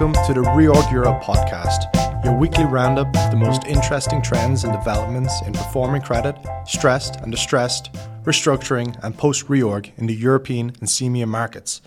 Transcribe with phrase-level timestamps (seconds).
[0.00, 4.72] Welcome to the Reorg Europe podcast, your weekly roundup of the most interesting trends and
[4.72, 7.92] developments in performing credit, stressed and distressed,
[8.24, 11.82] restructuring, and post reorg in the European and CEMEA markets.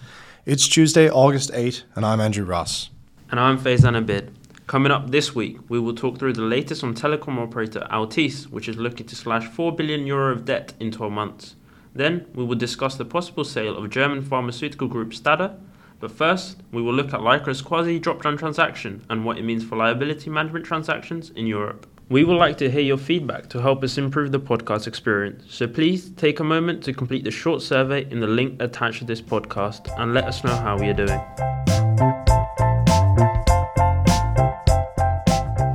[0.46, 2.92] It's Tuesday, August 8, and I'm Andrew Ross.
[3.32, 4.30] And I'm Faizan Abid.
[4.68, 8.70] Coming up this week, we will talk through the latest on telecom operator Altice, which
[8.70, 11.56] is looking to slash 4 billion euro of debt in 12 months.
[11.96, 15.58] Then, we will discuss the possible sale of German pharmaceutical group Stada
[16.04, 19.64] but first, we will look at Lycra's quasi drop down transaction and what it means
[19.64, 21.88] for liability management transactions in Europe.
[22.10, 25.66] We would like to hear your feedback to help us improve the podcast experience, so
[25.66, 29.22] please take a moment to complete the short survey in the link attached to this
[29.22, 31.22] podcast and let us know how we are doing.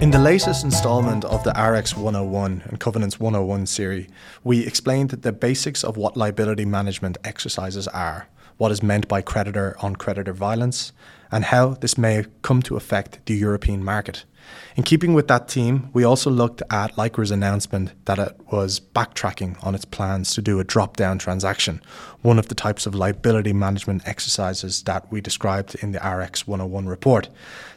[0.03, 4.11] In the latest installment of the RX 101 and Covenants 101 series,
[4.45, 8.29] we explained the basics of what liability management exercises are
[8.59, 10.93] what is meant by creditor on creditor violence,
[11.31, 14.25] and how this may come to affect the European market.
[14.77, 19.63] In keeping with that theme, we also looked at Lycra's announcement that it was backtracking
[19.65, 21.83] on its plans to do a drop down transaction,
[22.23, 26.87] one of the types of liability management exercises that we described in the RX 101
[26.87, 27.29] report.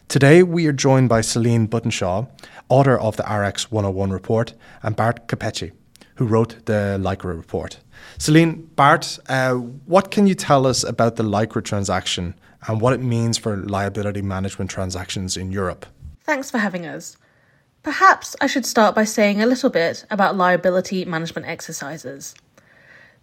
[0.08, 2.30] Today, we are joined by Celine Buttonshaw,
[2.70, 5.72] author of the RX 101 report, and Bart Capecchi,
[6.16, 7.80] who wrote the Lycra report.
[8.18, 12.36] Celine, Bart, uh, what can you tell us about the Lycra transaction
[12.68, 15.86] and what it means for liability management transactions in Europe?
[16.24, 17.18] Thanks for having us.
[17.84, 22.36] Perhaps I should start by saying a little bit about liability management exercises.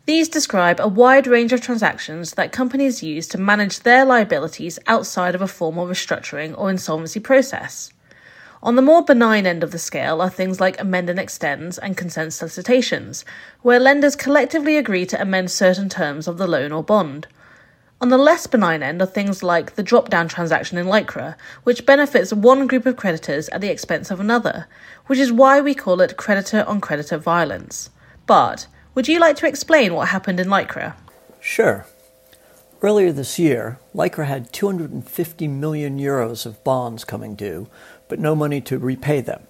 [0.06, 5.34] These describe a wide range of transactions that companies use to manage their liabilities outside
[5.34, 7.92] of a formal restructuring or insolvency process.
[8.62, 11.96] On the more benign end of the scale are things like amend and extends and
[11.96, 13.24] consent solicitations,
[13.62, 17.28] where lenders collectively agree to amend certain terms of the loan or bond.
[18.00, 21.86] On the less benign end are things like the drop down transaction in Lycra, which
[21.86, 24.66] benefits one group of creditors at the expense of another,
[25.06, 27.90] which is why we call it creditor on creditor violence.
[28.26, 30.94] Bart, would you like to explain what happened in Lycra?
[31.40, 31.86] Sure.
[32.80, 37.68] Earlier this year, Lycra had 250 million euros of bonds coming due,
[38.08, 39.42] but no money to repay them.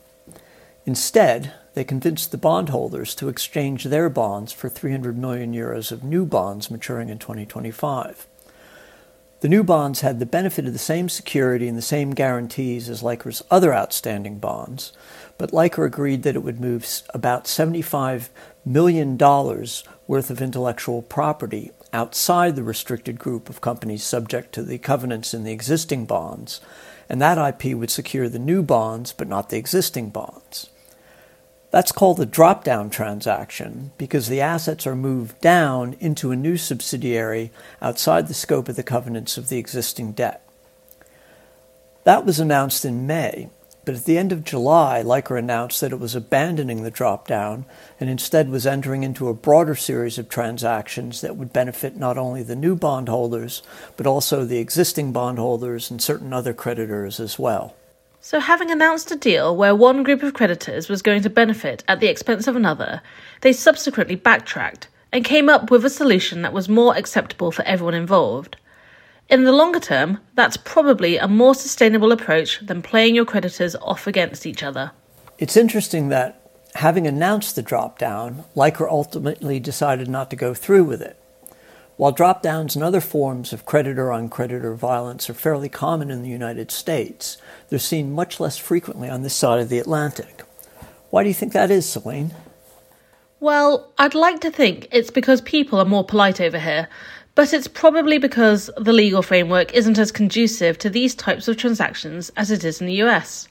[0.85, 6.25] Instead, they convinced the bondholders to exchange their bonds for 300 million euros of new
[6.25, 8.27] bonds maturing in 2025.
[9.41, 13.03] The new bonds had the benefit of the same security and the same guarantees as
[13.03, 14.93] Lycra's other outstanding bonds,
[15.37, 18.31] but Lycra agreed that it would move about $75
[18.65, 25.33] million worth of intellectual property outside the restricted group of companies subject to the covenants
[25.33, 26.61] in the existing bonds
[27.09, 30.71] and that IP would secure the new bonds but not the existing bonds.
[31.71, 36.57] That's called a drop down transaction because the assets are moved down into a new
[36.57, 37.51] subsidiary
[37.83, 40.43] outside the scope of the covenants of the existing debt.
[42.05, 43.51] That was announced in May,
[43.89, 47.65] but at the end of July, Lycra announced that it was abandoning the drop down
[47.99, 52.43] and instead was entering into a broader series of transactions that would benefit not only
[52.43, 53.63] the new bondholders,
[53.97, 57.77] but also the existing bondholders and certain other creditors as well.
[58.21, 61.99] So, having announced a deal where one group of creditors was going to benefit at
[61.99, 63.01] the expense of another,
[63.41, 67.95] they subsequently backtracked and came up with a solution that was more acceptable for everyone
[67.95, 68.59] involved.
[69.29, 74.07] In the longer term, that's probably a more sustainable approach than playing your creditors off
[74.07, 74.93] against each other.
[75.39, 80.85] It's interesting that, having announced the drop down, Lycra ultimately decided not to go through
[80.85, 81.21] with it.
[81.99, 86.23] While drop downs and other forms of creditor on creditor violence are fairly common in
[86.23, 87.37] the United States,
[87.69, 90.43] they're seen much less frequently on this side of the Atlantic.
[91.11, 92.33] Why do you think that is, Celine?
[93.41, 96.89] Well, I'd like to think it's because people are more polite over here,
[97.39, 102.33] but it's probably because the legal framework isn't as conducive to these types of transactions
[102.37, 103.47] as it is in the US.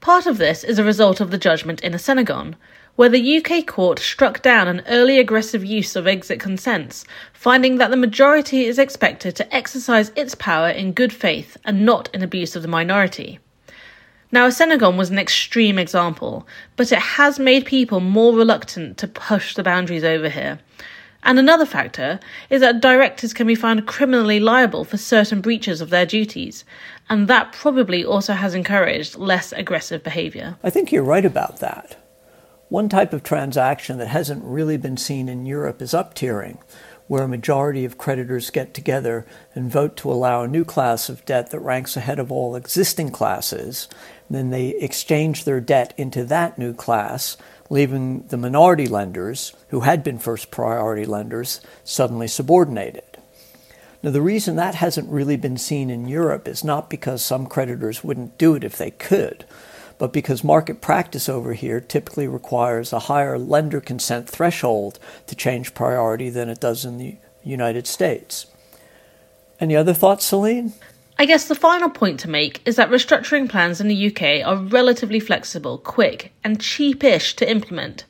[0.00, 2.54] Part of this is a result of the judgment in Assenagon,
[2.96, 7.04] where the UK court struck down an early aggressive use of exit consents,
[7.34, 12.08] finding that the majority is expected to exercise its power in good faith and not
[12.14, 13.38] in abuse of the minority.
[14.34, 19.54] Now, Assenagon was an extreme example, but it has made people more reluctant to push
[19.54, 20.60] the boundaries over here.
[21.24, 22.18] And another factor
[22.50, 26.64] is that directors can be found criminally liable for certain breaches of their duties,
[27.08, 30.56] and that probably also has encouraged less aggressive behaviour.
[30.64, 31.96] I think you're right about that.
[32.68, 36.58] One type of transaction that hasn't really been seen in Europe is up tiering,
[37.12, 41.22] where a majority of creditors get together and vote to allow a new class of
[41.26, 43.86] debt that ranks ahead of all existing classes.
[44.30, 47.36] then they exchange their debt into that new class
[47.68, 53.18] leaving the minority lenders, who had been first priority lenders, suddenly subordinated.
[54.02, 58.02] Now, the reason that hasn't really been seen in Europe is not because some creditors
[58.02, 59.44] wouldn't do it if they could,
[60.02, 65.74] but because market practice over here typically requires a higher lender consent threshold to change
[65.74, 67.14] priority than it does in the
[67.44, 68.46] United States.
[69.60, 70.72] Any other thoughts, Celine?
[71.18, 74.56] I guess the final point to make is that restructuring plans in the UK are
[74.56, 78.04] relatively flexible, quick, and cheapish to implement.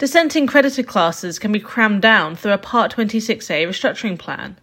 [0.00, 4.56] Dissenting creditor classes can be crammed down through a Part 26A restructuring plan,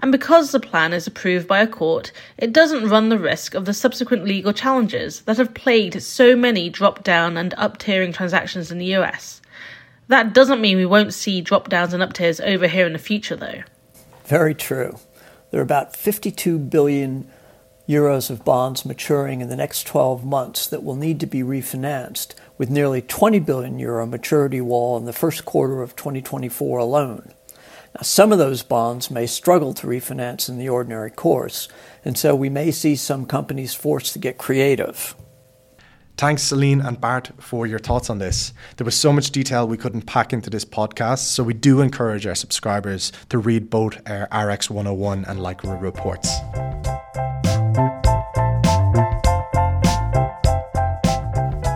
[0.00, 3.66] and because the plan is approved by a court, it doesn't run the risk of
[3.66, 8.72] the subsequent legal challenges that have plagued so many drop down and up tiering transactions
[8.72, 9.40] in the US.
[10.08, 13.36] That doesn't mean we won't see drop downs and up over here in the future,
[13.36, 13.62] though.
[14.24, 14.98] Very true.
[15.52, 17.30] There are about 52 billion
[17.90, 22.34] euros of bonds maturing in the next 12 months that will need to be refinanced,
[22.56, 27.32] with nearly 20 billion euro maturity wall in the first quarter of 2024 alone.
[27.94, 31.68] Now, some of those bonds may struggle to refinance in the ordinary course,
[32.04, 35.16] and so we may see some companies forced to get creative.
[36.16, 38.52] Thanks, Celine and Bart, for your thoughts on this.
[38.76, 42.26] There was so much detail we couldn't pack into this podcast, so we do encourage
[42.26, 46.30] our subscribers to read both our RX 101 and Lycra reports.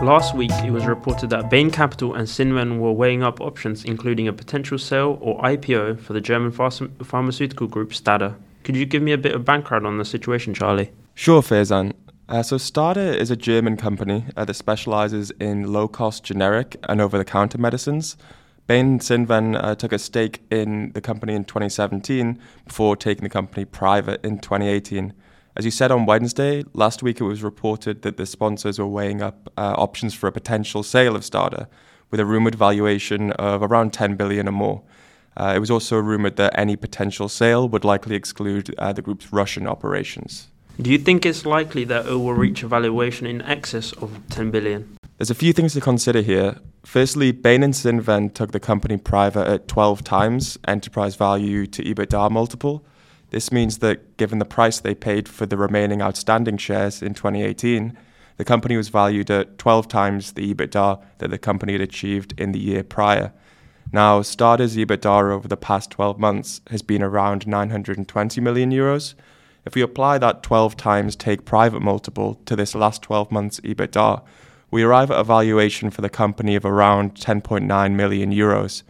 [0.05, 4.27] Last week, it was reported that Bain Capital and Cinven were weighing up options, including
[4.27, 8.35] a potential sale or IPO for the German pharmaceutical group Stada.
[8.63, 10.91] Could you give me a bit of background on the situation, Charlie?
[11.15, 11.93] Sure, Faizan.
[12.29, 17.57] Uh, so Stada is a German company uh, that specializes in low-cost generic and over-the-counter
[17.57, 18.15] medicines.
[18.67, 23.65] Bain Cinven uh, took a stake in the company in 2017 before taking the company
[23.65, 25.13] private in 2018.
[25.57, 29.21] As you said on Wednesday, last week it was reported that the sponsors were weighing
[29.21, 31.67] up uh, options for a potential sale of Stada,
[32.11, 34.83] with a rumored valuation of around 10 billion or more.
[35.37, 39.31] Uh, it was also rumored that any potential sale would likely exclude uh, the group's
[39.31, 40.47] Russian operations.
[40.81, 44.51] Do you think it's likely that it will reach a valuation in excess of 10
[44.51, 44.97] billion?
[45.17, 46.57] There's a few things to consider here.
[46.83, 52.29] Firstly, Bain and Cinven took the company private at 12 times enterprise value to EBITDA
[52.29, 52.85] multiple
[53.29, 57.97] this means that given the price they paid for the remaining outstanding shares in 2018,
[58.37, 62.51] the company was valued at 12 times the EBITDA that the company had achieved in
[62.51, 63.31] the year prior.
[63.91, 69.13] Now, Stada's EBITDA over the past 12 months has been around 920 million euros.
[69.65, 74.21] If we apply that 12 times take private multiple to this last 12 months EBITDA,
[74.69, 78.83] we arrive at a valuation for the company of around 10.9 million euros.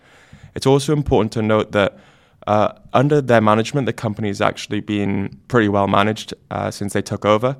[0.56, 2.00] It's also important to note that
[2.47, 7.01] uh, under their management, the company has actually been pretty well managed uh, since they
[7.01, 7.57] took over.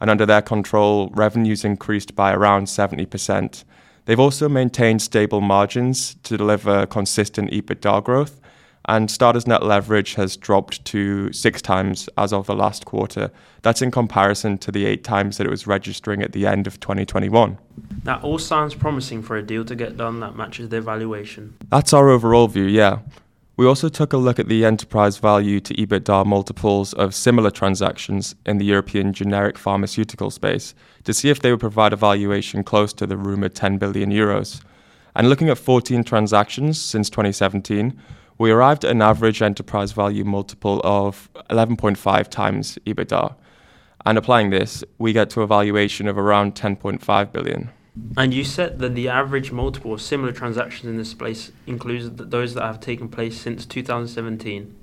[0.00, 3.64] And under their control, revenues increased by around 70%.
[4.04, 8.40] They've also maintained stable margins to deliver consistent EBITDA growth.
[8.88, 13.32] And Stada's net leverage has dropped to six times as of the last quarter.
[13.62, 16.78] That's in comparison to the eight times that it was registering at the end of
[16.78, 17.58] 2021.
[18.04, 21.56] That all sounds promising for a deal to get done that matches their valuation.
[21.68, 23.00] That's our overall view, yeah.
[23.58, 28.34] We also took a look at the enterprise value to EBITDA multiples of similar transactions
[28.44, 32.92] in the European generic pharmaceutical space to see if they would provide a valuation close
[32.92, 34.62] to the rumored 10 billion euros.
[35.14, 37.98] And looking at 14 transactions since 2017,
[38.36, 43.34] we arrived at an average enterprise value multiple of 11.5 times EBITDA.
[44.04, 47.70] And applying this, we get to a valuation of around 10.5 billion.
[48.16, 52.54] And you said that the average multiple of similar transactions in this space includes those
[52.54, 54.74] that have taken place since 2017.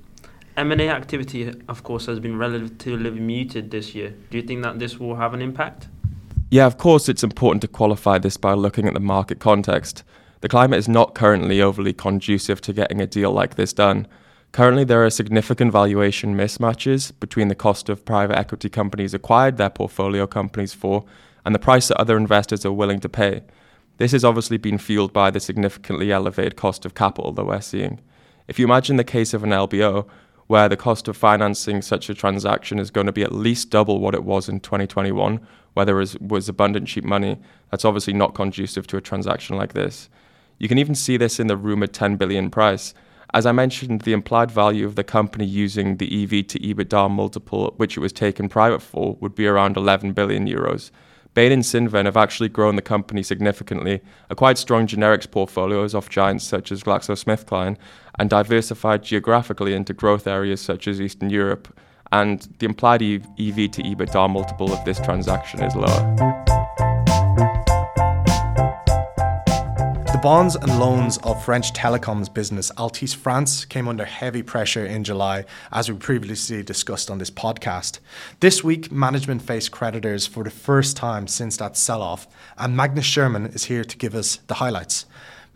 [0.56, 4.14] M&A activity, of course, has been relatively muted this year.
[4.30, 5.88] Do you think that this will have an impact?
[6.52, 10.04] Yeah, of course, it's important to qualify this by looking at the market context.
[10.42, 14.08] The climate is not currently overly conducive to getting a deal like this done.
[14.52, 19.72] Currently, there are significant valuation mismatches between the cost of private equity companies acquired their
[19.72, 21.06] portfolio companies for
[21.46, 23.44] and the price that other investors are willing to pay.
[23.98, 28.00] This has obviously been fueled by the significantly elevated cost of capital that we're seeing.
[28.48, 30.08] If you imagine the case of an LBO,
[30.48, 34.00] where the cost of financing such a transaction is going to be at least double
[34.00, 35.40] what it was in 2021,
[35.74, 37.40] where there was, was abundant cheap money,
[37.72, 40.10] that's obviously not conducive to a transaction like this.
[40.60, 42.94] You can even see this in the rumored 10 billion price.
[43.34, 47.74] As I mentioned, the implied value of the company using the EV to EBITDA multiple,
[47.78, 50.92] which it was taken private for, would be around 11 billion euros.
[51.34, 56.44] Bain and Cinven have actually grown the company significantly, acquired strong generics portfolios off giants
[56.44, 57.78] such as GlaxoSmithKline,
[58.20, 61.76] and diversified geographically into growth areas such as Eastern Europe.
[62.12, 66.63] And the implied EV to EBITDA multiple of this transaction is lower.
[70.24, 75.44] Bonds and loans of French telecoms business Altice France came under heavy pressure in July,
[75.70, 78.00] as we previously discussed on this podcast.
[78.40, 82.26] This week, management faced creditors for the first time since that sell off,
[82.58, 85.06] and Magnus Sherman is here to give us the highlights.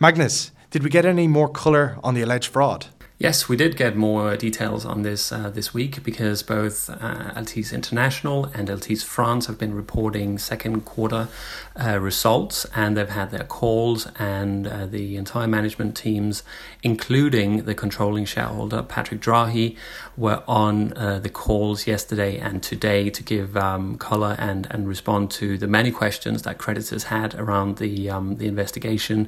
[0.01, 2.87] Magnus, did we get any more colour on the alleged fraud?
[3.19, 7.73] Yes, we did get more details on this uh, this week because both uh, Altice
[7.73, 11.27] International and Altice France have been reporting second quarter
[11.75, 16.43] uh, results, and they've had their calls, and uh, the entire management teams,
[16.83, 19.75] including the controlling shareholder Patrick Drahi,
[20.15, 25.31] were on uh, the calls yesterday and today to give um, color and and respond
[25.31, 29.27] to the many questions that creditors had around the um, the investigation,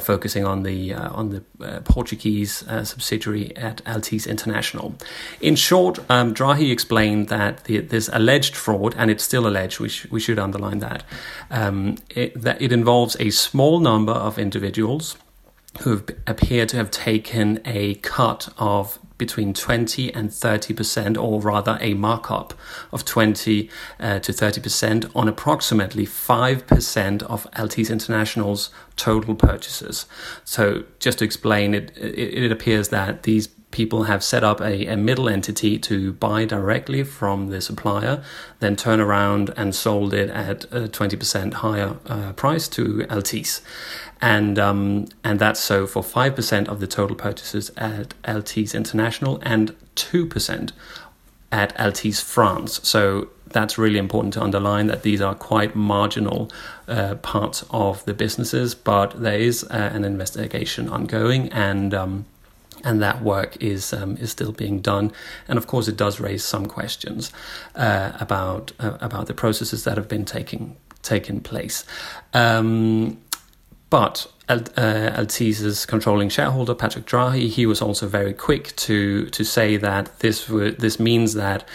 [0.00, 4.94] focusing on the on the Portuguese subsidiary at Altice International.
[5.40, 9.88] In short, um, Drahi explained that the, this alleged fraud, and it's still alleged, we,
[9.88, 11.04] sh- we should underline that,
[11.50, 15.16] um, it, that it involves a small number of individuals
[15.80, 21.92] who appear to have taken a cut of between 20 and 30%, or rather a
[21.92, 22.54] markup
[22.90, 23.68] of 20
[24.00, 30.06] uh, to 30% on approximately 5% of Altice International's total purchases.
[30.42, 34.86] So, just to explain, it, it, it appears that these people have set up a,
[34.86, 38.22] a, middle entity to buy directly from the supplier,
[38.58, 43.60] then turn around and sold it at a 20% higher uh, price to Altice
[44.20, 49.38] and um, and that's so for five percent of the total purchases at Altice International
[49.42, 50.72] and two percent
[51.52, 52.80] at Altice France.
[52.86, 56.50] So that's really important to underline that these are quite marginal
[56.86, 61.94] uh, parts of the businesses, but there is uh, an investigation ongoing and.
[61.94, 62.26] Um,
[62.82, 65.12] and that work is um, is still being done,
[65.46, 67.30] and of course, it does raise some questions
[67.74, 71.84] uh, about uh, about the processes that have been taking taken place.
[72.32, 73.18] Um,
[73.90, 79.76] but uh, Altice's controlling shareholder, Patrick Drahi, he was also very quick to to say
[79.76, 81.68] that this this means that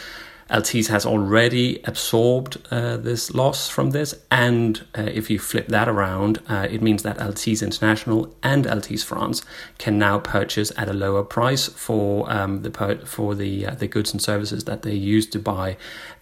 [0.50, 5.90] Altice has already absorbed uh, this loss from this, and uh, if you flip that
[5.90, 9.44] around, uh, it means that Altice International and Altice France
[9.80, 14.12] can now purchase at a lower price for um, the for the uh, the goods
[14.12, 15.78] and services that they used to buy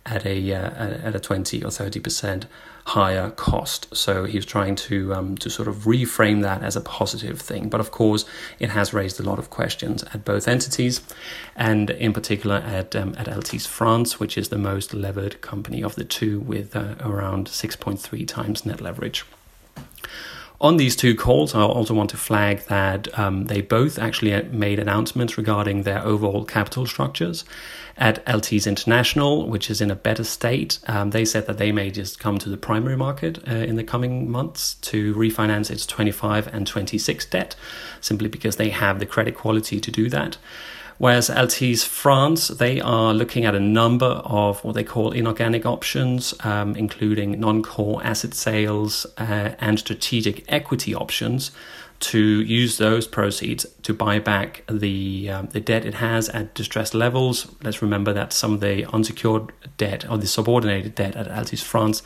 [0.06, 0.70] at a uh,
[1.08, 2.46] at a twenty or thirty percent
[2.86, 3.96] higher cost.
[3.96, 7.70] So he was trying to um, to sort of reframe that as a positive thing.
[7.70, 8.26] But of course,
[8.60, 11.02] it has raised a lot of questions at both entities,
[11.56, 15.96] and in particular at um, at Altice France, which is the most levered company of
[15.96, 19.26] the two, with uh, around six point three times net leverage.
[20.64, 24.80] On these two calls, I also want to flag that um, they both actually made
[24.80, 27.44] announcements regarding their overall capital structures.
[27.98, 31.92] At Altice International, which is in a better state, um, they said that they may
[31.92, 36.48] just come to the primary market uh, in the coming months to refinance its 25
[36.54, 37.58] and 26 debt,
[38.00, 40.38] simply because they have the credit quality to do that.
[40.98, 46.34] Whereas Altice France, they are looking at a number of what they call inorganic options,
[46.42, 51.52] um, including non core asset sales uh, and strategic equity options
[52.00, 56.94] to use those proceeds to buy back the um, the debt it has at distressed
[56.94, 57.48] levels.
[57.64, 62.04] Let's remember that some of the unsecured debt or the subordinated debt at Altice France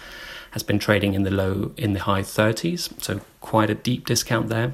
[0.52, 4.50] has been trading in the low in the high 30s, so quite a deep discount
[4.50, 4.74] there.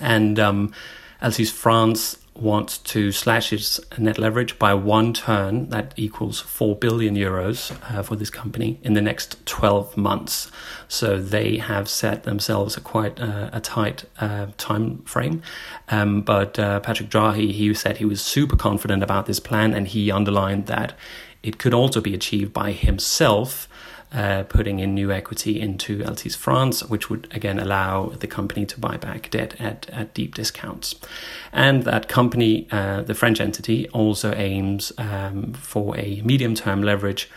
[0.00, 0.72] And um,
[1.20, 7.76] France wants to slash its net leverage by one turn, that equals 4 billion euros
[7.90, 10.50] uh, for this company in the next 12 months.
[10.88, 15.42] So they have set themselves a quite uh, a tight uh, time frame.
[15.88, 19.88] Um, but uh, Patrick Drahi, he said he was super confident about this plan and
[19.88, 20.94] he underlined that
[21.42, 23.68] it could also be achieved by himself
[24.12, 28.80] uh, putting in new equity into Altice France, which would again allow the company to
[28.80, 30.94] buy back debt at, at deep discounts.
[31.52, 37.28] And that company, uh, the French entity, also aims um, for a medium term leverage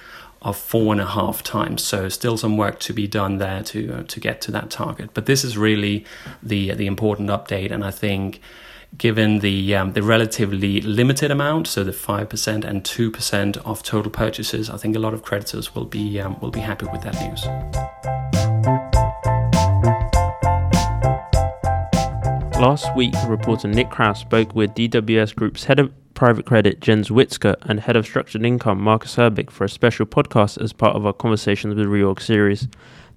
[0.41, 1.83] of four and a half times.
[1.83, 5.09] So still some work to be done there to uh, to get to that target.
[5.13, 6.05] But this is really
[6.41, 8.39] the the important update, and I think
[8.98, 13.84] given the um, the relatively limited amount, so the five percent and two percent of
[13.84, 17.01] total purchases, I think a lot of creditors will be um, will be happy with
[17.01, 17.46] that news.
[22.60, 27.55] Last week, reporter Nick Kraus spoke with DWS Group's head of private credit Jens Witzke
[27.62, 31.13] and head of structured income Markus Herbig for a special podcast as part of our
[31.13, 32.67] Conversations with Reorg series.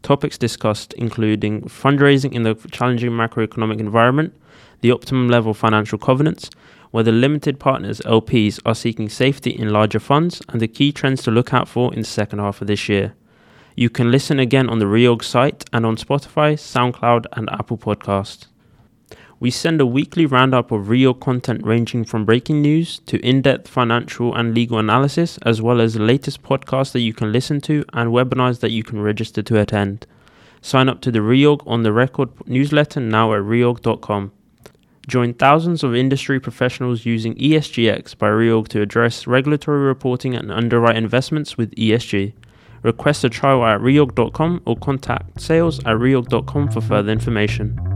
[0.03, 4.33] Topics discussed including fundraising in the challenging macroeconomic environment,
[4.83, 6.51] the optimum level of financial covenants,
[6.91, 11.31] whether limited partners LPs are seeking safety in larger funds, and the key trends to
[11.31, 13.15] look out for in the second half of this year.
[13.75, 18.47] You can listen again on the Reorg site and on Spotify, SoundCloud, and Apple Podcasts.
[19.41, 23.67] We send a weekly roundup of Reorg content ranging from breaking news to in depth
[23.67, 27.85] financial and legal analysis, as well as the latest podcasts that you can listen to
[27.93, 30.07] and webinars that you can register to attend.
[30.61, 34.33] Sign up to the Reorg on the record newsletter now at reorg.com.
[35.09, 40.97] Join thousands of industry professionals using ESGX by Reorg to address regulatory reporting and underwrite
[40.97, 42.33] investments with ESG.
[42.83, 47.92] Request a trial at reorg.com or contact sales at reorg.com for further information.